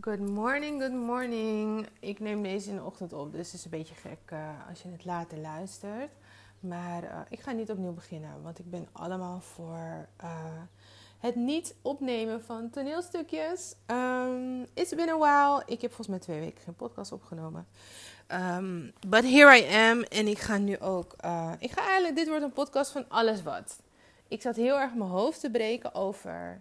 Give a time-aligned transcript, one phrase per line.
[0.00, 1.86] Good morning, good morning.
[2.00, 4.82] Ik neem deze in de ochtend op, dus het is een beetje gek uh, als
[4.82, 6.10] je het later luistert.
[6.60, 10.62] Maar uh, ik ga niet opnieuw beginnen, want ik ben allemaal voor uh,
[11.18, 13.74] het niet opnemen van toneelstukjes.
[13.86, 15.62] Um, it's been a while.
[15.66, 17.66] Ik heb volgens mij twee weken geen podcast opgenomen.
[18.32, 20.02] Um, but here I am.
[20.02, 21.12] En ik ga nu ook.
[21.58, 22.16] ik ga eigenlijk.
[22.16, 23.78] Dit wordt een podcast van alles wat.
[24.28, 26.60] Ik zat heel erg mijn hoofd te breken over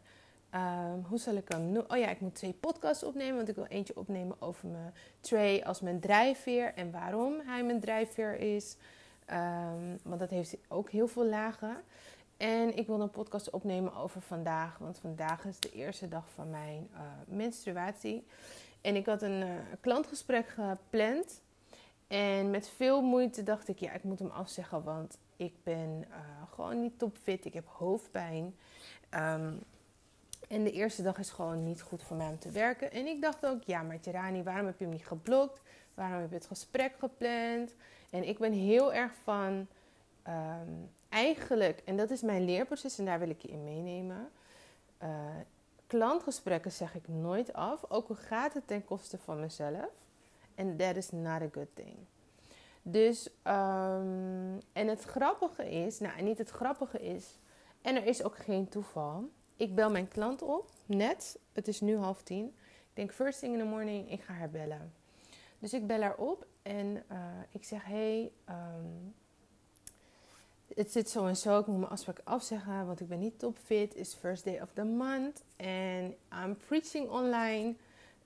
[0.56, 1.92] Um, hoe zal ik hem noemen?
[1.92, 3.36] Oh ja, ik moet twee podcasts opnemen.
[3.36, 6.74] Want ik wil eentje opnemen over mijn Trey als mijn drijfveer.
[6.74, 8.78] En waarom hij mijn drijfveer is.
[9.32, 11.78] Um, want dat heeft ook heel veel lagen.
[12.38, 14.78] En ik wil een podcast opnemen over vandaag.
[14.78, 18.26] Want vandaag is de eerste dag van mijn uh, menstruatie.
[18.82, 19.50] En ik had een uh,
[19.82, 21.42] klantgesprek gepland.
[22.08, 24.84] En met veel moeite dacht ik, ja, ik moet hem afzeggen.
[24.84, 26.16] Want ik ben uh,
[26.54, 27.46] gewoon niet topfit.
[27.46, 28.56] Ik heb hoofdpijn.
[29.10, 29.60] Um,
[30.48, 32.92] en de eerste dag is gewoon niet goed voor mij om te werken.
[32.92, 35.62] En ik dacht ook, ja, maar Tirani, waarom heb je hem niet geblokt?
[35.94, 37.74] Waarom heb je het gesprek gepland?
[38.10, 39.68] En ik ben heel erg van,
[40.28, 44.30] um, eigenlijk, en dat is mijn leerproces en daar wil ik je in meenemen.
[45.04, 45.10] Uh,
[45.88, 49.90] klantgesprekken zeg ik nooit af, ook al gaat het ten koste van mezelf.
[50.56, 51.96] En that is not a good thing.
[52.82, 57.38] Dus, um, en het grappige is, nou, niet het grappige is,
[57.82, 61.40] en er is ook geen toeval ik bel mijn klant op, net.
[61.54, 62.46] Het is nu half tien.
[62.46, 64.94] Ik denk first thing in the morning, ik ga haar bellen.
[65.60, 67.18] Dus ik bel haar op en uh,
[67.52, 69.16] ik zeg: Hey, um,
[70.76, 71.60] het zit zo en zo.
[71.60, 73.96] Ik moet mijn afspraak afzeggen, want ik ben niet topfit.
[73.96, 75.44] It's first day of the month.
[75.56, 77.76] En I'm preaching online.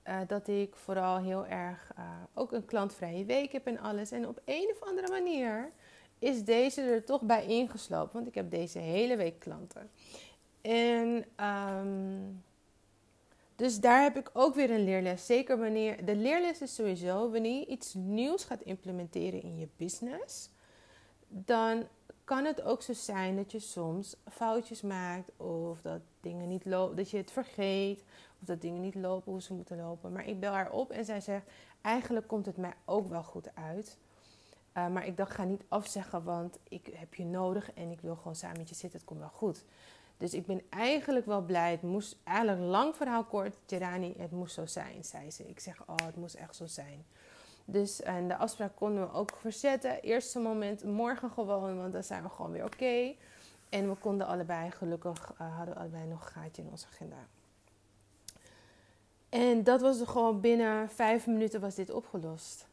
[0.08, 4.10] Uh, dat ik vooral heel erg uh, ook een klantvrije week heb en alles.
[4.10, 5.70] En op een of andere manier
[6.18, 8.12] is deze er toch bij ingeslopen.
[8.12, 9.90] Want ik heb deze hele week klanten.
[10.62, 12.42] En um,
[13.56, 15.26] dus daar heb ik ook weer een leerles.
[15.26, 16.04] Zeker wanneer.
[16.04, 20.50] De leerles is sowieso wanneer je iets nieuws gaat implementeren in je business.
[21.28, 21.88] Dan
[22.24, 25.30] kan het ook zo zijn dat je soms foutjes maakt.
[25.36, 26.96] Of dat dingen niet lopen.
[26.96, 28.04] Dat je het vergeet.
[28.40, 30.12] Of dat dingen niet lopen hoe ze moeten lopen.
[30.12, 31.46] Maar ik bel haar op en zij zegt.
[31.80, 33.98] Eigenlijk komt het mij ook wel goed uit.
[34.76, 38.16] Uh, maar ik dacht, ga niet afzeggen, want ik heb je nodig en ik wil
[38.16, 38.98] gewoon samen met je zitten.
[38.98, 39.64] Het komt wel goed.
[40.22, 41.70] Dus ik ben eigenlijk wel blij.
[41.70, 43.56] Het moest eigenlijk lang verhaal kort.
[43.64, 45.48] Tirani, het moest zo zijn, zei ze.
[45.48, 47.04] Ik zeg, oh, het moest echt zo zijn.
[47.64, 50.02] Dus en de afspraak konden we ook verzetten.
[50.02, 53.14] Eerste moment, morgen gewoon, want dan zijn we gewoon weer oké.
[53.68, 57.26] En we konden allebei, gelukkig uh, hadden we allebei nog een gaatje in onze agenda.
[59.28, 62.66] En dat was gewoon binnen vijf minuten was dit opgelost.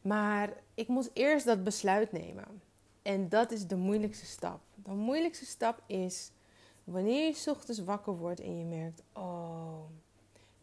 [0.00, 2.62] Maar ik moest eerst dat besluit nemen.
[3.02, 4.60] En dat is de moeilijkste stap.
[4.74, 6.32] De moeilijkste stap is
[6.84, 9.80] Wanneer je ochtends wakker wordt en je merkt, oh,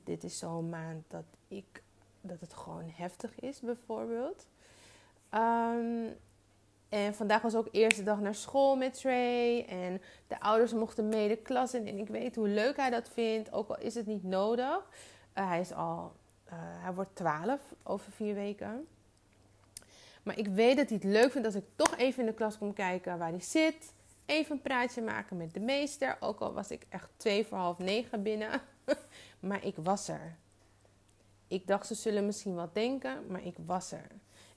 [0.04, 1.84] dit is zo'n maand dat ik
[2.22, 4.48] dat het gewoon heftig is, bijvoorbeeld.
[5.34, 6.16] Um,
[6.90, 9.66] en vandaag was ook eerste dag naar school met Trey.
[9.66, 11.88] En de ouders mochten mee de klas in.
[11.88, 14.90] En ik weet hoe leuk hij dat vindt, ook al is het niet nodig.
[15.38, 16.14] Uh, hij is al,
[16.48, 18.88] uh, hij wordt 12 over vier weken.
[20.24, 22.58] Maar ik weet dat hij het leuk vindt als ik toch even in de klas
[22.58, 23.94] kom kijken waar hij zit
[24.31, 26.18] even een praatje maken met de meester.
[26.19, 28.62] Ook al was ik echt twee voor half negen binnen.
[29.40, 30.38] maar ik was er.
[31.47, 34.08] Ik dacht, ze zullen misschien wat denken, maar ik was er.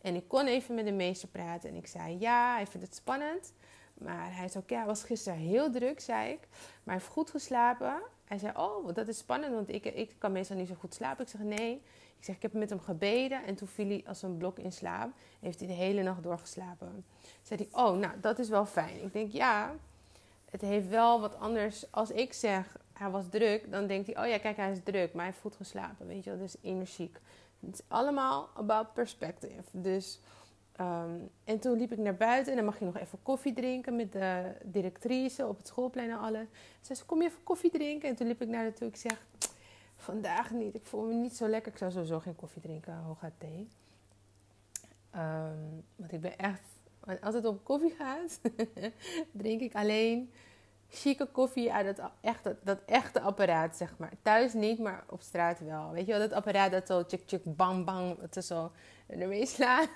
[0.01, 1.71] En ik kon even met de meester praten.
[1.71, 3.53] En ik zei, ja, hij vindt het spannend.
[3.95, 6.41] Maar hij zei, oké, hij was gisteren heel druk, zei ik.
[6.51, 8.03] Maar hij heeft goed geslapen.
[8.25, 11.25] Hij zei, oh, dat is spannend, want ik, ik kan meestal niet zo goed slapen.
[11.25, 11.83] Ik zeg, nee.
[12.25, 14.73] Ik zeg, ik heb met hem gebeden en toen viel hij als een blok in
[14.73, 15.11] slaap.
[15.41, 17.05] Heeft hij de hele nacht doorgeslapen.
[17.43, 19.03] Zei hij, oh, nou, dat is wel fijn.
[19.03, 19.75] Ik denk, ja,
[20.51, 21.93] het heeft wel wat anders.
[21.93, 25.13] Als ik zeg, hij was druk, dan denkt hij, oh ja, kijk, hij is druk,
[25.13, 26.07] maar hij heeft goed geslapen.
[26.07, 27.19] Weet je wel, dus energiek.
[27.61, 29.63] Het is allemaal about perspective.
[29.71, 30.21] Dus,
[30.81, 33.97] um, en toen liep ik naar buiten en dan mag je nog even koffie drinken
[33.97, 36.47] met de directrice op het schoolplein en alles.
[36.81, 38.09] Ze zei, kom je even koffie drinken?
[38.09, 38.89] En toen liep ik naar naartoe.
[38.89, 39.27] Ik zeg,
[40.05, 40.75] vandaag niet.
[40.75, 41.73] Ik voel me niet zo lekker.
[41.73, 43.69] Ik zou sowieso geen koffie drinken, hooguit thee.
[45.17, 46.63] Um, want ik ben echt,
[47.21, 48.41] als het om koffie gaat,
[49.43, 50.33] drink ik alleen
[50.89, 54.13] chique koffie uit dat echte, dat echte apparaat, zeg maar.
[54.23, 55.91] Thuis niet, maar op straat wel.
[55.91, 58.73] Weet je wel, dat apparaat dat zo tjik tjik bang bang, het is zo
[59.07, 59.89] ermee slaat.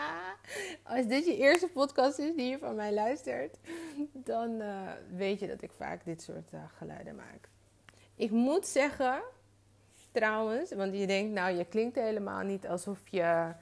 [0.94, 3.58] Als dit je eerste podcast is die je van mij luistert,
[4.12, 7.48] dan uh, weet je dat ik vaak dit soort uh, geluiden maak.
[8.20, 9.22] Ik moet zeggen,
[10.12, 13.52] trouwens, want je denkt, nou, je klinkt helemaal niet alsof je,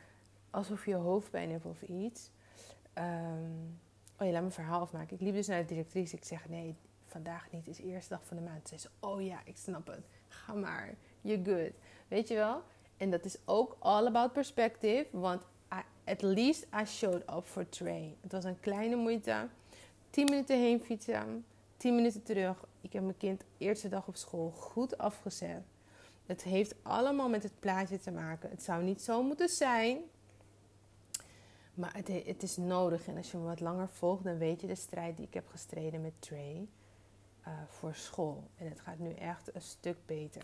[0.50, 2.31] alsof je hoofdpijn hebt of iets.
[2.94, 3.81] Um,
[4.19, 5.16] oh ja, laat me verhaal afmaken.
[5.16, 6.16] Ik liep dus naar de directrice.
[6.16, 6.76] Ik zeg, nee,
[7.06, 7.66] vandaag niet.
[7.66, 8.69] Het is de eerste dag van de maand.
[8.69, 10.06] Ze zei, oh ja, ik snap het.
[10.28, 10.94] Ga maar.
[11.20, 11.72] you're good.
[12.08, 12.62] Weet je wel?
[12.96, 15.06] En dat is ook all about perspective.
[15.11, 15.43] Want
[16.04, 18.16] at least I showed up for Trey.
[18.20, 19.49] Het was een kleine moeite.
[20.11, 21.44] 10 minuten heen fietsen.
[21.78, 22.64] 10 minuten terug.
[22.80, 25.62] Ik heb mijn kind eerste dag op school goed afgezet.
[26.26, 28.50] Het heeft allemaal met het plaatje te maken.
[28.50, 29.98] Het zou niet zo moeten zijn.
[31.75, 33.06] Maar het, is nodig.
[33.06, 35.48] En als je me wat langer volgt, dan weet je de strijd die ik heb
[35.48, 36.69] gestreden met Trey
[37.46, 38.44] uh, voor school.
[38.56, 40.42] En het gaat nu echt een stuk beter.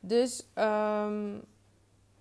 [0.00, 1.42] Dus, um,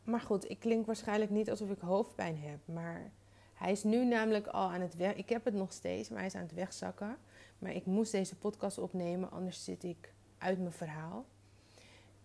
[0.03, 2.59] maar goed, ik klink waarschijnlijk niet alsof ik hoofdpijn heb.
[2.65, 3.11] Maar
[3.53, 5.15] hij is nu namelijk al aan het weg.
[5.15, 7.17] Ik heb het nog steeds, maar hij is aan het wegzakken.
[7.59, 11.25] Maar ik moest deze podcast opnemen, anders zit ik uit mijn verhaal.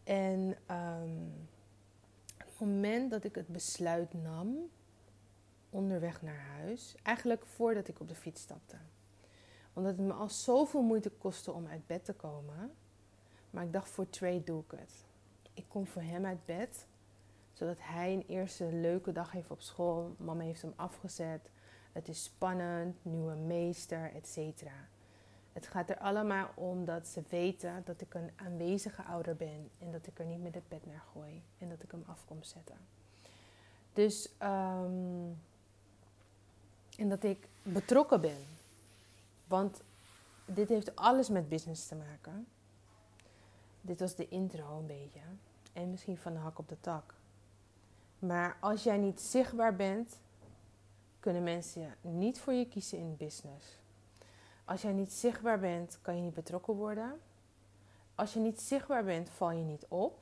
[0.05, 1.49] En um,
[2.37, 4.71] het moment dat ik het besluit nam,
[5.71, 8.77] onderweg naar huis, eigenlijk voordat ik op de fiets stapte.
[9.73, 12.73] Omdat het me al zoveel moeite kostte om uit bed te komen.
[13.51, 15.05] Maar ik dacht, voor Trey doe ik het.
[15.55, 16.87] Ik kom voor hem uit bed,
[17.53, 20.15] zodat hij een eerste leuke dag heeft op school.
[20.19, 21.51] Mama heeft hem afgezet.
[21.93, 24.63] Het is spannend, nieuwe meester, etc.
[25.61, 29.93] Het gaat er allemaal om dat ze weten dat ik een aanwezige ouder ben en
[29.93, 32.43] dat ik er niet met het bed naar gooi en dat ik hem af kom
[32.43, 32.77] zetten.
[33.93, 35.41] Dus, um,
[36.97, 38.47] en dat ik betrokken ben.
[39.47, 39.83] Want
[40.45, 42.47] dit heeft alles met business te maken.
[43.81, 45.21] Dit was de intro een beetje.
[45.73, 47.15] En misschien van de hak op de tak.
[48.19, 50.21] Maar als jij niet zichtbaar bent,
[51.19, 53.80] kunnen mensen niet voor je kiezen in business.
[54.71, 57.21] Als jij niet zichtbaar bent, kan je niet betrokken worden.
[58.15, 60.19] Als je niet zichtbaar bent, val je niet op.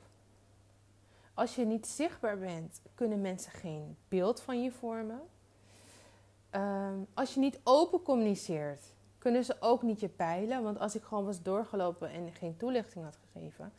[1.33, 5.21] Als je niet zichtbaar bent, kunnen mensen geen beeld van je vormen.
[6.49, 10.63] Ehm, als je niet open communiceert, kunnen ze ook niet je peilen.
[10.63, 13.73] Want als ik gewoon was doorgelopen en geen toelichting had gegeven.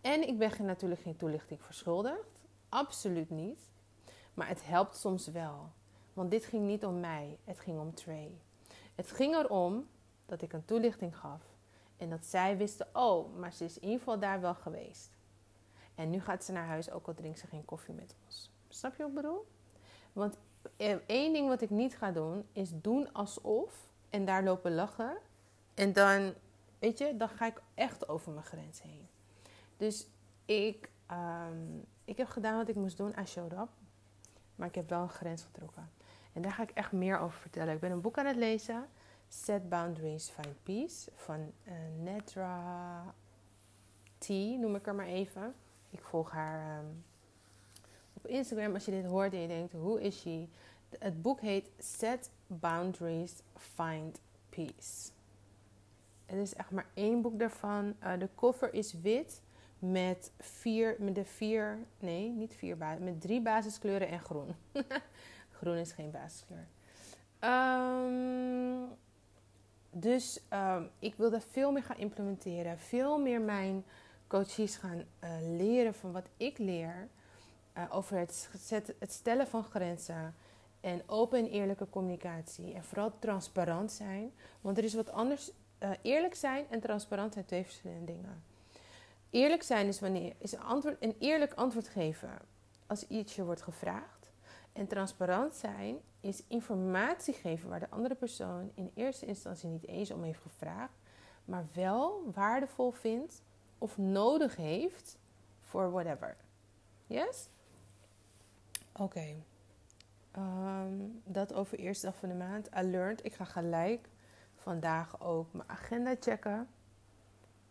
[0.00, 2.42] En ik ben natuurlijk geen toelichting verschuldigd.
[2.68, 3.60] Absoluut niet.
[4.34, 5.70] Maar het helpt soms wel.
[6.12, 8.30] Want dit ging niet om mij, het ging om Trey.
[8.94, 9.86] Het ging erom
[10.26, 11.42] dat ik een toelichting gaf.
[11.96, 15.10] En dat zij wisten, oh, maar ze is in ieder geval daar wel geweest.
[15.94, 18.50] En nu gaat ze naar huis, ook al drinkt ze geen koffie met ons.
[18.68, 19.46] Snap je wat ik bedoel?
[20.12, 20.38] Want
[20.76, 25.16] eh, één ding wat ik niet ga doen, is doen alsof en daar lopen lachen.
[25.74, 26.34] En dan,
[26.78, 29.08] weet je, dan ga ik echt over mijn grens heen.
[29.76, 30.06] Dus
[30.44, 33.14] ik, um, ik heb gedaan wat ik moest doen.
[33.18, 33.68] I showed up.
[34.54, 35.90] Maar ik heb wel een grens getrokken.
[36.32, 37.74] En daar ga ik echt meer over vertellen.
[37.74, 38.86] Ik ben een boek aan het lezen.
[39.32, 41.10] Set Boundaries, Find Peace.
[41.14, 43.14] Van uh, Nedra
[44.18, 45.54] T, noem ik haar maar even.
[45.90, 47.04] Ik volg haar um,
[48.12, 48.74] op Instagram.
[48.74, 50.48] Als je dit hoort en je denkt, hoe is she?
[50.98, 55.10] Het boek heet Set Boundaries, Find Peace.
[56.26, 57.94] Het is echt maar één boek daarvan.
[58.02, 59.40] Uh, de cover is wit
[59.78, 64.54] met vier, met de vier, nee, niet vier met drie basiskleuren en groen.
[65.58, 66.66] groen is geen basiskleur.
[67.40, 68.90] Um,
[69.94, 70.40] dus
[70.98, 72.78] ik wil dat veel meer gaan implementeren.
[72.78, 73.84] Veel meer mijn
[74.26, 77.08] coaches gaan uh, leren van wat ik leer.
[77.76, 78.50] Uh, over het,
[78.98, 80.34] het stellen van grenzen.
[80.80, 82.74] En open en eerlijke communicatie.
[82.74, 84.32] En vooral transparant zijn.
[84.60, 85.50] Want er is wat anders.
[85.82, 88.42] Uh, eerlijk zijn en transparant zijn twee verschillende dingen.
[89.30, 92.38] Eerlijk zijn is wanneer is een, antwoord, een eerlijk antwoord geven
[92.86, 94.30] als iets je wordt gevraagd.
[94.72, 100.10] En transparant zijn is informatie geven waar de andere persoon in eerste instantie niet eens
[100.10, 100.98] om heeft gevraagd,
[101.44, 103.42] maar wel waardevol vindt
[103.78, 105.18] of nodig heeft
[105.60, 106.36] voor whatever.
[107.06, 107.48] Yes?
[108.92, 109.34] Oké.
[110.30, 112.68] Ehm, dat over eerste dag van de maand.
[112.76, 113.24] I learned.
[113.24, 114.08] Ik ga gelijk
[114.54, 116.68] vandaag ook mijn agenda checken.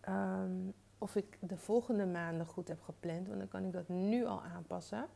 [0.10, 3.28] Um, of ik de volgende maanden goed heb gepland.
[3.28, 5.08] Want dan kan ik dat nu al aanpassen.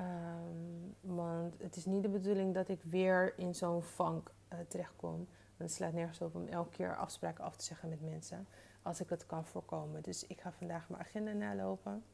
[0.00, 5.16] Um, want het is niet de bedoeling dat ik weer in zo'n vank uh, terechtkom.
[5.56, 8.46] Want het slaat nergens op om elke keer afspraken af te zeggen met mensen.
[8.82, 10.02] Als ik het kan voorkomen.
[10.02, 12.04] Dus ik ga vandaag mijn agenda nalopen.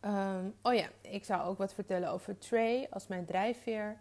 [0.00, 3.98] Um, oh ja, ik zou ook wat vertellen over Trey als mijn drijfveer.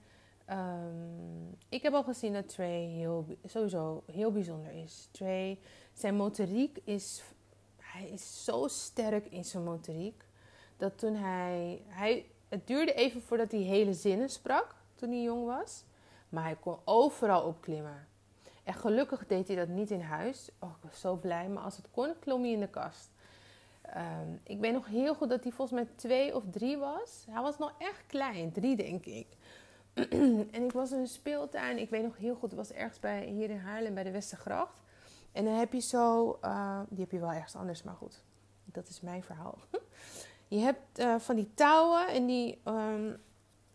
[0.50, 5.08] Um, ik heb al gezien dat Trey heel, sowieso heel bijzonder is.
[5.12, 5.60] Trey,
[5.94, 7.24] zijn motoriek is.
[7.78, 10.25] Hij is zo sterk in zijn motoriek.
[10.78, 12.26] Dat toen hij, hij.
[12.50, 14.76] Het duurde even voordat hij hele zinnen sprak.
[14.96, 15.84] Toen hij jong was.
[16.30, 18.08] Maar hij kon overal opklimmen.
[18.64, 20.50] En gelukkig deed hij dat niet in huis.
[20.60, 21.48] Oh, ik was zo blij.
[21.48, 23.10] Maar als het kon, klom hij in de kast.
[23.96, 27.26] Um, ik weet nog heel goed dat hij volgens mij twee of drie was.
[27.30, 29.28] Hij was nog echt klein, drie denk ik.
[30.56, 31.78] en ik was in een speeltuin.
[31.78, 34.82] Ik weet nog heel goed, het was ergens bij, hier in Haarlem bij de Westergracht.
[35.32, 38.24] En dan heb je zo, uh, die heb je wel ergens anders, maar goed.
[38.66, 39.58] dat is mijn verhaal.
[40.48, 43.22] Je hebt uh, van die touwen en die, um,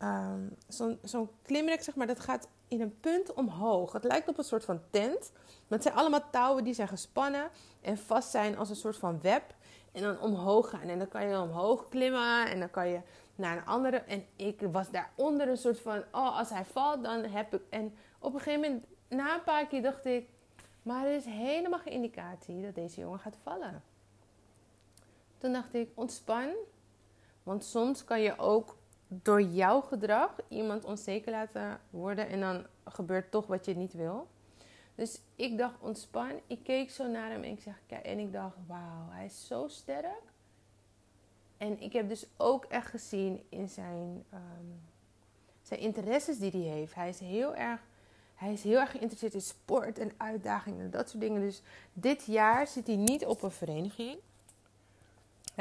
[0.02, 3.92] um, zo'n zo klimrek, zeg maar, dat gaat in een punt omhoog.
[3.92, 5.32] Het lijkt op een soort van tent.
[5.34, 7.48] Maar het zijn allemaal touwen die zijn gespannen
[7.80, 9.54] en vast zijn als een soort van web.
[9.92, 10.88] En dan omhoog gaan.
[10.88, 13.00] En dan kan je omhoog klimmen en dan kan je
[13.34, 13.96] naar een andere.
[13.96, 17.62] En ik was daaronder een soort van, oh, als hij valt, dan heb ik...
[17.68, 20.28] En op een gegeven moment, na een paar keer dacht ik,
[20.82, 23.82] maar er is helemaal geen indicatie dat deze jongen gaat vallen.
[25.40, 26.48] Toen dacht ik, ontspan.
[27.42, 28.76] Want soms kan je ook
[29.08, 34.28] door jouw gedrag iemand onzeker laten worden en dan gebeurt toch wat je niet wil.
[34.94, 36.40] Dus ik dacht ontspan.
[36.46, 39.68] Ik keek zo naar hem en ik, zeg, en ik dacht, wauw, hij is zo
[39.68, 40.22] sterk.
[41.56, 44.80] En ik heb dus ook echt gezien in zijn, um,
[45.62, 46.94] zijn interesses die hij heeft.
[46.94, 47.80] Hij is heel erg
[48.34, 51.40] hij is heel erg geïnteresseerd in sport en uitdagingen en dat soort dingen.
[51.40, 54.18] Dus dit jaar zit hij niet op een vereniging.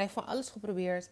[0.00, 1.10] Hij heeft van alles geprobeerd.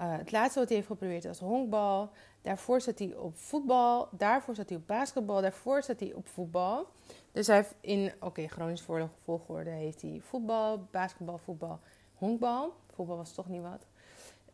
[0.00, 2.10] Uh, het laatste wat hij heeft geprobeerd was honkbal.
[2.42, 4.08] Daarvoor zat hij op voetbal.
[4.10, 5.40] Daarvoor zat hij op basketbal.
[5.40, 6.86] Daarvoor zat hij op voetbal.
[7.32, 8.84] Dus hij heeft in, oké, chronisch
[9.24, 11.80] volgorde heeft hij voetbal, basketbal, voetbal,
[12.14, 12.74] honkbal.
[12.94, 13.86] Voetbal was toch niet wat.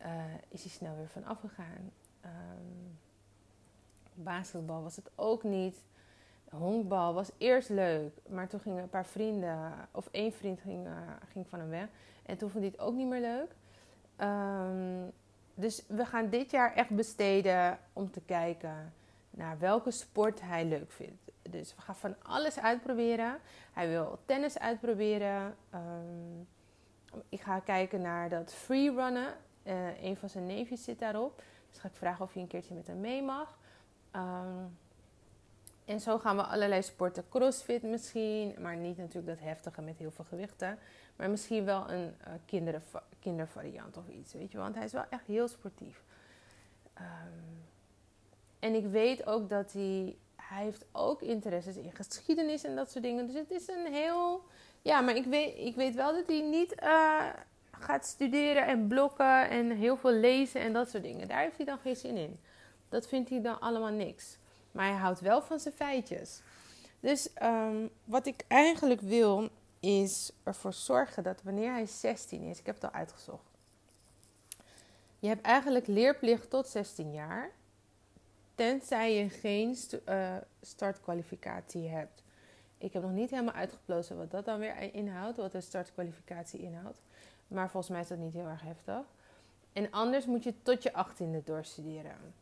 [0.02, 0.08] Uh,
[0.48, 1.92] is hij snel weer van afgegaan.
[2.24, 2.98] Um,
[4.14, 5.76] basketbal was het ook niet
[6.50, 10.92] honkbal was eerst leuk, maar toen gingen een paar vrienden, of één vriend ging, uh,
[11.32, 11.88] ging van hem weg.
[12.26, 13.54] En toen vond hij het ook niet meer leuk.
[14.20, 15.12] Um,
[15.54, 18.92] dus we gaan dit jaar echt besteden om te kijken
[19.30, 21.32] naar welke sport hij leuk vindt.
[21.42, 23.38] Dus we gaan van alles uitproberen.
[23.72, 25.56] Hij wil tennis uitproberen.
[25.74, 26.48] Um,
[27.28, 29.34] ik ga kijken naar dat freerunnen.
[29.64, 31.42] Uh, een van zijn neefjes zit daarop.
[31.70, 33.58] Dus ga ik vragen of hij een keertje met hem mee mag.
[34.12, 34.78] Um,
[35.86, 37.28] en zo gaan we allerlei sporten.
[37.28, 40.78] Crossfit misschien, maar niet natuurlijk dat heftige met heel veel gewichten.
[41.16, 42.82] Maar misschien wel een uh, kinderen,
[43.20, 44.58] kindervariant of iets, weet je.
[44.58, 46.02] Want hij is wel echt heel sportief.
[46.98, 47.64] Um,
[48.58, 50.16] en ik weet ook dat hij...
[50.36, 53.26] Hij heeft ook interesses in geschiedenis en dat soort dingen.
[53.26, 54.44] Dus het is een heel...
[54.82, 57.26] Ja, maar ik weet, ik weet wel dat hij niet uh,
[57.70, 61.28] gaat studeren en blokken en heel veel lezen en dat soort dingen.
[61.28, 62.40] Daar heeft hij dan geen zin in.
[62.88, 64.38] Dat vindt hij dan allemaal niks.
[64.76, 66.40] Maar hij houdt wel van zijn feitjes.
[67.00, 69.48] Dus um, wat ik eigenlijk wil,
[69.80, 73.58] is ervoor zorgen dat wanneer hij 16 is, ik heb het al uitgezocht.
[75.18, 77.50] Je hebt eigenlijk leerplicht tot 16 jaar.
[78.54, 79.76] Tenzij je geen
[80.08, 82.22] uh, startkwalificatie hebt.
[82.78, 87.00] Ik heb nog niet helemaal uitgeplozen wat dat dan weer inhoudt, wat een startkwalificatie inhoudt.
[87.48, 89.04] Maar volgens mij is dat niet heel erg heftig.
[89.72, 92.34] En anders moet je tot je 18e doorstuderen.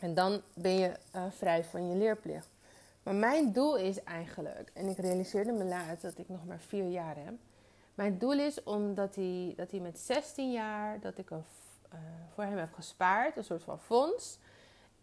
[0.00, 2.48] En dan ben je uh, vrij van je leerplicht.
[3.02, 6.88] Maar mijn doel is eigenlijk, en ik realiseerde me laat dat ik nog maar vier
[6.88, 7.34] jaar heb.
[7.94, 11.44] Mijn doel is omdat hij, dat hij met 16 jaar, dat ik een,
[11.92, 11.98] uh,
[12.34, 14.38] voor hem heb gespaard, een soort van fonds.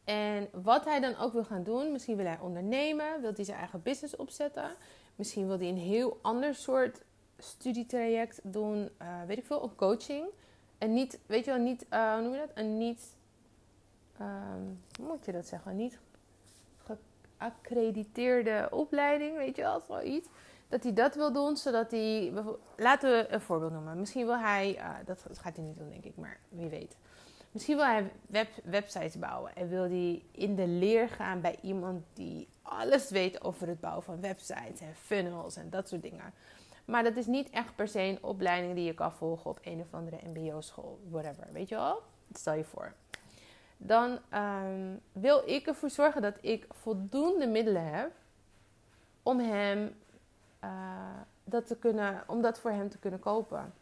[0.03, 3.57] En wat hij dan ook wil gaan doen, misschien wil hij ondernemen, wil hij zijn
[3.57, 4.71] eigen business opzetten.
[5.15, 7.01] Misschien wil hij een heel ander soort
[7.37, 10.25] studietraject doen, uh, weet ik veel, een coaching.
[10.77, 12.51] En niet, weet je wel, niet, hoe noem je dat?
[12.53, 13.15] Een niet
[14.21, 15.99] um, hoe moet je dat zeggen, niet
[17.37, 20.27] geaccrediteerde opleiding, weet je wel, zoiets.
[20.67, 22.33] Dat hij dat wil doen, zodat hij,
[22.77, 23.99] laten we een voorbeeld noemen.
[23.99, 26.97] Misschien wil hij, uh, dat gaat hij niet doen denk ik, maar wie weet.
[27.51, 32.03] Misschien wil hij web, websites bouwen en wil hij in de leer gaan bij iemand
[32.13, 36.33] die alles weet over het bouwen van websites en funnels en dat soort dingen.
[36.85, 39.81] Maar dat is niet echt per se een opleiding die je kan volgen op een
[39.81, 41.47] of andere MBO-school, whatever.
[41.51, 42.01] Weet je wel?
[42.33, 42.93] Stel je voor
[43.77, 48.11] dan um, wil ik ervoor zorgen dat ik voldoende middelen heb
[49.23, 49.95] om hem
[50.63, 50.69] uh,
[51.43, 53.73] dat te kunnen, om dat voor hem te kunnen kopen.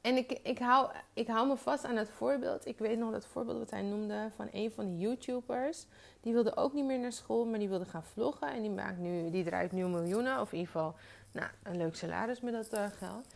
[0.00, 2.66] En ik, ik, hou, ik hou me vast aan het voorbeeld.
[2.66, 5.86] Ik weet nog dat voorbeeld wat hij noemde van een van de YouTubers.
[6.20, 8.48] Die wilde ook niet meer naar school, maar die wilde gaan vloggen.
[8.48, 10.94] En die, maakt nu, die draait nu miljoenen, of in ieder geval
[11.32, 13.26] nou, een leuk salaris met dat uh, geld.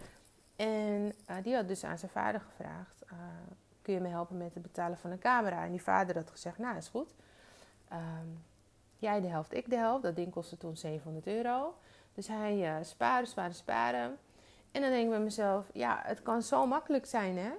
[0.56, 3.04] En uh, die had dus aan zijn vader gevraagd:
[3.88, 5.64] kun je me helpen met het betalen van een camera?
[5.64, 7.14] En die vader had gezegd, nou is goed.
[7.92, 8.44] Um,
[8.98, 10.02] jij de helft, ik de helft.
[10.02, 11.74] Dat ding kostte toen 700 euro.
[12.14, 14.18] Dus hij uh, sparen, sparen, sparen.
[14.70, 17.50] En dan denk ik bij mezelf, ja, het kan zo makkelijk zijn hè.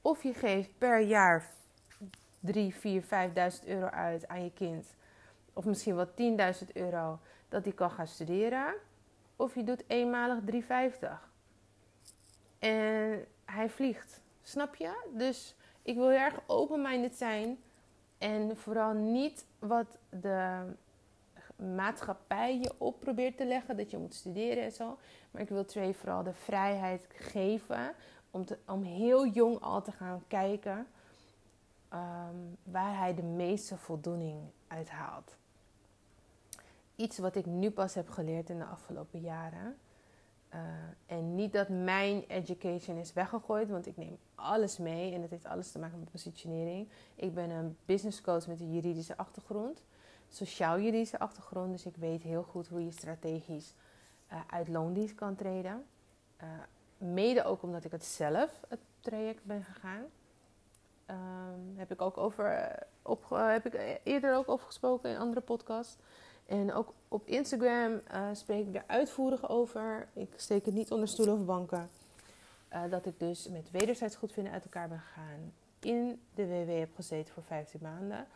[0.00, 1.50] Of je geeft per jaar
[2.40, 3.08] 3, 4, 5.000
[3.66, 4.94] euro uit aan je kind.
[5.52, 7.18] Of misschien wel 10.000 euro
[7.48, 8.74] dat hij kan gaan studeren.
[9.36, 11.08] Of je doet eenmalig 3,50.
[12.58, 14.20] En hij vliegt.
[14.50, 15.10] Snap je?
[15.14, 17.58] Dus ik wil heel erg open-minded zijn.
[18.18, 20.62] En vooral niet wat de
[21.56, 23.76] maatschappij je op probeert te leggen.
[23.76, 24.98] Dat je moet studeren en zo.
[25.30, 27.94] Maar ik wil Trey vooral de vrijheid geven
[28.30, 30.86] om, om heel jong al te gaan kijken
[31.88, 35.36] ehm, waar hij de meeste voldoening uit haalt.
[36.96, 39.78] Iets wat ik nu pas heb geleerd in de afgelopen jaren.
[40.54, 40.60] Uh,
[41.06, 45.46] en niet dat mijn education is weggegooid, want ik neem alles mee en het heeft
[45.46, 46.88] alles te maken met positionering.
[47.14, 49.84] Ik ben een business coach met een juridische achtergrond,
[50.28, 53.74] sociaal-juridische achtergrond, dus ik weet heel goed hoe je strategisch
[54.32, 55.84] uh, uit loondienst kan treden.
[56.42, 56.48] Uh,
[56.98, 60.04] mede ook omdat ik het zelf het traject ben gegaan.
[61.06, 65.96] Um, heb ik ook over op, heb ik eerder ook over gesproken in andere podcasts.
[66.50, 70.08] En ook op Instagram uh, spreek ik daar uitvoerig over.
[70.12, 71.90] Ik steek het niet onder stoelen of banken.
[72.72, 75.52] Uh, dat ik dus met wederzijds goedvinden uit elkaar ben gegaan.
[75.80, 78.26] In de WW heb gezeten voor 15 maanden.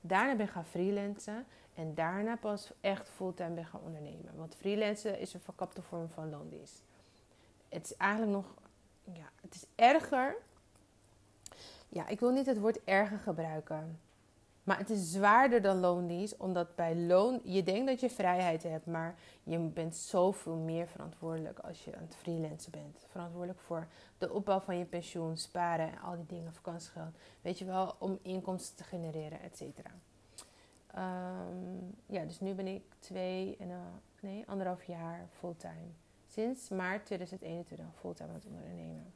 [0.00, 1.46] Daarna ben ik gaan freelancen.
[1.74, 4.36] En daarna pas echt fulltime ben gaan ondernemen.
[4.36, 6.82] Want freelancen is een verkapte vorm van loondienst.
[7.68, 8.54] Het is eigenlijk nog...
[9.02, 10.36] Ja, het is erger.
[11.88, 14.00] Ja, ik wil niet het woord erger gebruiken.
[14.66, 18.86] Maar het is zwaarder dan loondienst, omdat bij loon je denkt dat je vrijheid hebt,
[18.86, 23.06] maar je bent zoveel meer verantwoordelijk als je aan het freelancen bent.
[23.08, 23.86] Verantwoordelijk voor
[24.18, 27.16] de opbouw van je pensioen, sparen en al die dingen, vakantiegeld.
[27.42, 29.90] Weet je wel, om inkomsten te genereren, et cetera.
[30.86, 33.76] Ehm, ja, dus nu ben ik twee en uh,
[34.20, 35.90] nee, anderhalf jaar fulltime.
[36.26, 39.14] Sinds maart 2021 fulltime aan het ondernemen.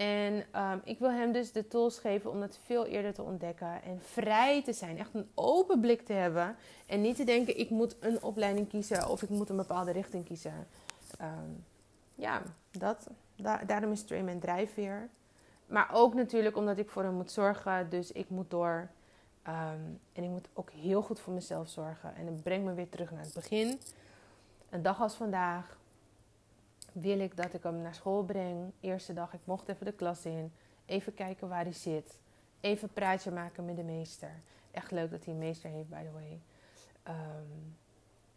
[0.00, 3.82] En ehm, ik wil hem dus de tools geven om dat veel eerder te ontdekken
[3.82, 4.98] en vrij te zijn.
[4.98, 6.56] Echt een open blik te hebben.
[6.86, 10.24] En niet te denken, ik moet een opleiding kiezen of ik moet een bepaalde richting
[10.24, 10.66] kiezen.
[11.18, 11.50] Ehm,
[12.14, 13.06] ja, dat,
[13.66, 15.08] daarom is Train mijn drijfveer.
[15.66, 17.90] Maar ook natuurlijk omdat ik voor hem moet zorgen.
[17.90, 18.88] Dus ik moet door.
[19.42, 19.80] Ehm,
[20.12, 22.14] en ik moet ook heel goed voor mezelf zorgen.
[22.16, 23.80] En dat brengt me weer terug naar het begin.
[24.70, 25.78] Een dag als vandaag
[26.92, 28.72] wil ik dat ik hem naar school breng.
[28.80, 30.52] Eerste dag, ik mocht even de klas in.
[30.86, 32.20] Even kijken waar hij zit.
[32.60, 34.40] Even een praatje maken met de meester.
[34.70, 36.40] Echt leuk dat hij een meester heeft, by the way.
[37.08, 37.76] Um,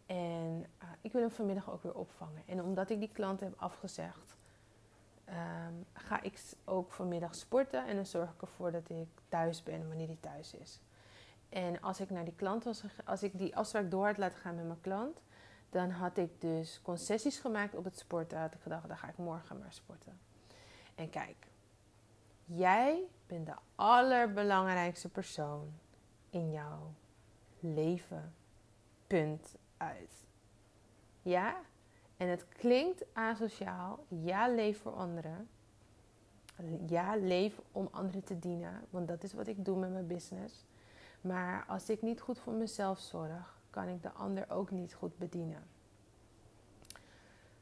[0.06, 2.42] en uh, ik wil hem vanmiddag ook weer opvangen.
[2.46, 4.36] En omdat ik die klant heb afgezegd,
[5.28, 7.86] um, ga ik ook vanmiddag sporten.
[7.86, 10.80] En dan zorg ik ervoor dat ik thuis ben wanneer hij thuis is.
[11.48, 14.54] En als ik naar die klant was, als ik die afspraak door had laten gaan
[14.54, 15.22] met mijn klant,
[15.74, 18.38] dan had ik dus concessies gemaakt op het sporten.
[18.38, 20.18] Had ik gedacht, dan ga ik morgen maar sporten.
[20.94, 21.46] En kijk,
[22.44, 25.72] jij bent de allerbelangrijkste persoon
[26.30, 26.92] in jouw
[27.60, 28.34] leven.
[29.06, 30.26] Punt uit.
[31.22, 31.56] Ja?
[32.16, 34.04] En het klinkt asociaal.
[34.08, 35.48] Ja, leef voor anderen.
[36.86, 38.84] Ja, leef om anderen te dienen.
[38.90, 40.64] Want dat is wat ik doe met mijn business.
[41.20, 45.18] Maar als ik niet goed voor mezelf zorg, kan ik de ander ook niet goed
[45.18, 45.62] bedienen.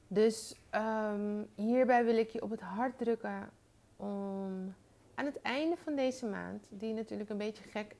[0.08, 3.50] Dus um, hierbij wil ik je op het hart drukken
[3.96, 4.74] om
[5.14, 7.96] aan het einde van deze maand, die natuurlijk een beetje gek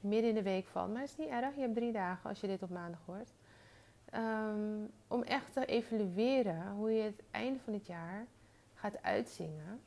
[0.00, 2.46] midden in de week valt, maar is niet erg, je hebt drie dagen als je
[2.46, 3.32] dit op maandag hoort,
[4.14, 8.26] um, om echt te evalueren hoe je het einde van het jaar
[8.74, 9.80] gaat uitzingen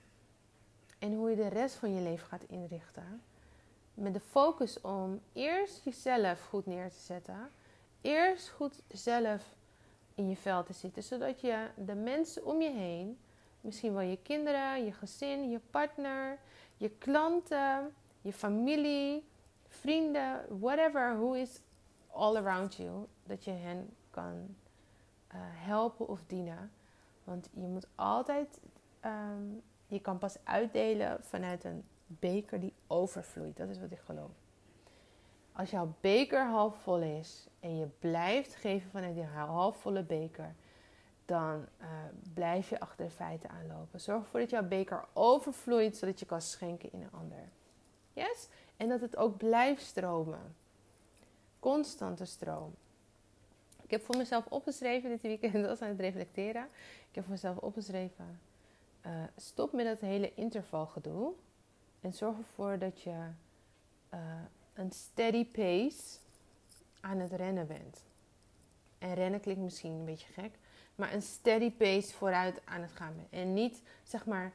[1.00, 3.22] en hoe je de rest van je leven gaat inrichten.
[3.94, 7.50] Met de focus om eerst jezelf goed neer te zetten
[8.02, 9.56] eerst goed zelf
[10.16, 13.18] in je vel te zitten, zodat je de mensen om je heen,
[13.62, 16.40] misschien wel je kinderen, je gezin, je partner,
[16.78, 19.28] je klanten, je familie,
[19.68, 21.62] vrienden, whatever, who is
[22.12, 24.56] all around you, dat je hen kan
[25.34, 26.72] uh, helpen of dienen.
[27.24, 28.60] Want je moet altijd,
[29.06, 33.58] um, je kan pas uitdelen vanuit een beker die overvloeit.
[33.58, 34.32] Dat is wat ik geloof.
[35.60, 40.56] Als jouw beker half vol is en je blijft geven vanuit die halfvolle beker,
[41.26, 41.88] dan uh,
[42.34, 44.00] blijf je achter de feiten aanlopen.
[44.00, 47.50] Zorg ervoor dat jouw beker overvloeit, zodat je kan schenken in een ander.
[48.14, 48.48] Yes?
[48.78, 50.56] En dat het ook blijft stromen.
[51.60, 52.76] Constante stroom.
[53.82, 56.68] Ik heb voor mezelf opgeschreven dit weekend, was aan het reflecteren.
[57.10, 58.40] Ik heb voor mezelf opgeschreven:
[59.06, 61.34] uh, stop met dat hele intervalgedoe.
[62.02, 63.28] En zorg ervoor dat je
[64.14, 64.20] uh,
[64.80, 66.18] een steady pace
[67.00, 68.04] aan het rennen bent.
[68.98, 70.52] En rennen klinkt misschien een beetje gek,
[70.96, 73.14] maar een steady pace vooruit aan het gaan.
[73.30, 74.52] En niet zeg maar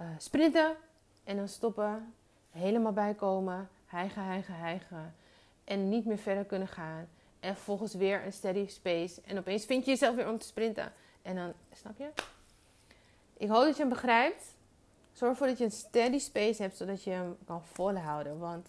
[0.00, 0.76] uh, sprinten
[1.24, 2.14] en dan stoppen,
[2.50, 5.14] helemaal bijkomen, hijgen, hijgen, hijgen.
[5.64, 7.08] En niet meer verder kunnen gaan.
[7.40, 9.20] En vervolgens weer een steady pace.
[9.24, 10.92] En opeens vind je jezelf weer om te sprinten.
[11.22, 12.10] En dan, snap je?
[13.36, 14.54] Ik hoop dat je hem begrijpt.
[15.12, 18.38] Zorg ervoor dat je een steady space hebt, zodat je hem kan volhouden.
[18.38, 18.68] Want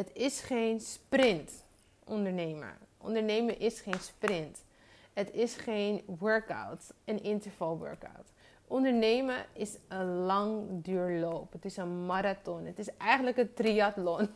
[0.00, 1.64] het is geen sprint
[2.04, 2.78] ondernemen.
[2.98, 4.64] Ondernemen is geen sprint.
[5.12, 8.32] Het is geen workout, een interval workout.
[8.66, 11.52] Ondernemen is een langduurloop.
[11.52, 12.64] Het is een marathon.
[12.64, 14.30] Het is eigenlijk een triathlon.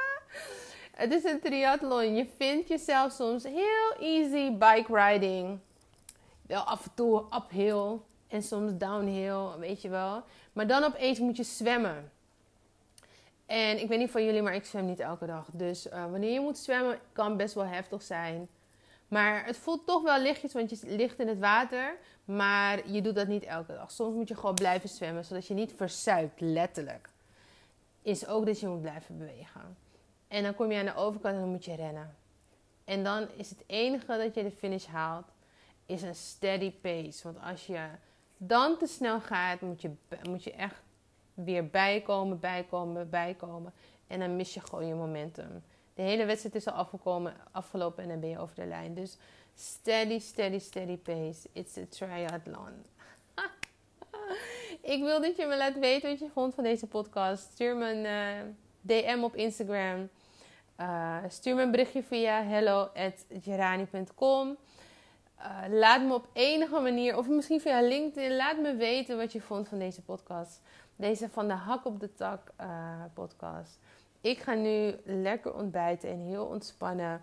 [1.02, 2.14] het is een triathlon.
[2.14, 5.58] Je vindt jezelf soms heel easy bike riding.
[6.42, 7.98] Wel af en toe uphill
[8.28, 10.22] en soms downhill, weet je wel.
[10.52, 12.10] Maar dan opeens moet je zwemmen.
[13.46, 15.48] En ik weet niet van jullie, maar ik zwem niet elke dag.
[15.52, 18.48] Dus uh, wanneer je moet zwemmen, kan best wel heftig zijn.
[19.08, 21.96] Maar het voelt toch wel lichtjes, want je ligt in het water.
[22.24, 23.90] Maar je doet dat niet elke dag.
[23.90, 27.08] Soms moet je gewoon blijven zwemmen, zodat je niet verzuipt, letterlijk.
[28.02, 29.76] Is ook dat je moet blijven bewegen.
[30.28, 32.16] En dan kom je aan de overkant en dan moet je rennen.
[32.84, 35.26] En dan is het enige dat je de finish haalt,
[35.86, 37.22] is een steady pace.
[37.22, 37.88] Want als je
[38.36, 39.90] dan te snel gaat, moet je,
[40.22, 40.82] moet je echt
[41.36, 43.72] weer bijkomen, bijkomen, bijkomen.
[44.06, 45.62] En dan mis je gewoon je momentum.
[45.94, 46.88] De hele wedstrijd is al
[47.52, 48.94] afgelopen en dan ben je over de lijn.
[48.94, 49.16] Dus
[49.54, 51.48] steady, steady, steady pace.
[51.52, 52.84] It's a triathlon.
[54.94, 57.52] ik wil dat je me laat weten wat je vond van deze podcast.
[57.52, 58.36] Stuur me een uh,
[58.80, 60.08] DM op Instagram.
[60.80, 64.56] Uh, stuur me een berichtje via hello.gerani.com.
[65.38, 69.40] Uh, laat me op enige manier, of misschien via LinkedIn, laat me weten wat je
[69.40, 70.60] vond van deze podcast.
[70.96, 73.78] Deze van de Hak op de Tak uh, podcast.
[74.20, 77.22] Ik ga nu lekker ontbijten en heel ontspannen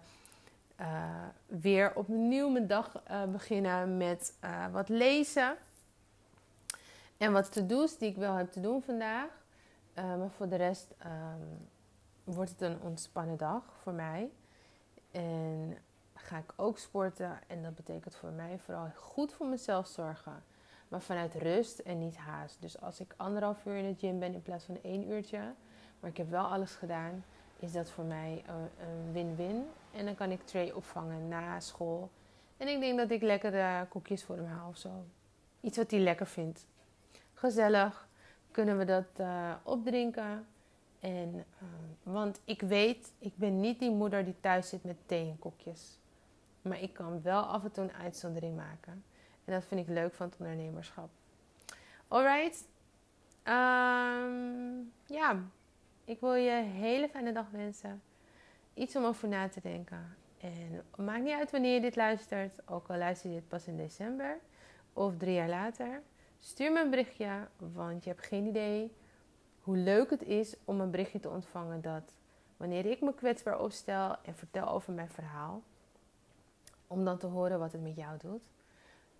[0.80, 4.38] uh, weer opnieuw mijn dag beginnen met
[4.72, 5.58] wat lezen.
[7.18, 9.30] En wat to-do's die ik wel heb te doen vandaag.
[9.96, 11.70] maar voor de rest um,
[12.24, 14.32] wordt het een ontspannen dag voor mij.
[15.12, 15.78] En
[16.14, 17.40] ga ik ook sporten.
[17.48, 20.44] En dat betekent voor mij vooral goed voor mezelf zorgen.
[20.94, 22.62] Maar vanuit rust en niet haast.
[22.62, 25.54] Dus als ik anderhalf uur in de gym ben in plaats van één uurtje.
[26.00, 27.24] Maar ik heb wel alles gedaan.
[27.60, 29.66] Is dat voor mij een win-win.
[29.92, 32.10] En dan kan ik Trey opvangen na school.
[32.58, 35.06] En ik denk dat ik lekkere koekjes voor hem haal of zo.
[35.62, 36.68] Iets wat hij lekker vindt.
[37.34, 38.08] Gezellig.
[38.52, 40.48] Kunnen we dat uh, opdrinken.
[41.00, 41.44] En, uh,
[42.04, 46.00] want ik weet, ik ben niet die moeder die thuis zit met thee en koekjes.
[46.62, 49.04] Maar ik kan wel af en toe een uitzondering maken.
[49.46, 51.10] En dat vind ik leuk van het ondernemerschap.
[52.08, 52.68] Alright.
[53.44, 55.40] Um, ja,
[56.06, 58.02] ik wil je een hele fijne dag wensen.
[58.74, 60.16] Iets om over na te denken.
[60.38, 62.70] En maakt niet uit wanneer je dit luistert.
[62.70, 64.38] Ook al luister je dit pas in december
[64.94, 66.02] of drie jaar later.
[66.40, 68.92] Stuur me een berichtje, want je hebt geen idee
[69.62, 72.14] hoe leuk het is om een berichtje te ontvangen dat
[72.58, 75.62] wanneer ik me kwetsbaar opstel en vertel over mijn verhaal,
[76.88, 78.44] om dan te horen wat het met jou doet.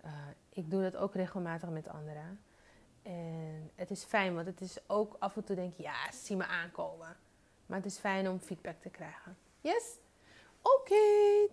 [0.04, 0.10] Uh,
[0.48, 2.40] ik doe dat ook regelmatig met anderen.
[3.02, 6.36] En het is fijn, want het is ook af en toe denk je, ja, zie
[6.36, 7.16] me aankomen.
[7.66, 9.36] Maar het is fijn om feedback te krijgen.
[9.60, 9.98] Yes?
[10.62, 11.48] Oké, okay,